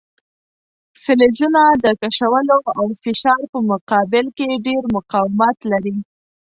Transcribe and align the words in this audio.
فلزونه 1.03 1.61
د 1.83 1.85
کشولو 2.01 2.57
او 2.77 2.85
فشار 3.03 3.41
په 3.51 3.59
مقابل 3.71 4.25
کې 4.37 4.47
ډیر 4.67 4.83
مقاومت 4.95 5.57
لري. 5.71 5.97